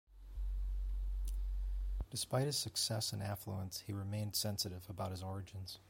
[2.09, 5.77] Despite his success and affluence, he remained sensitive about his origins.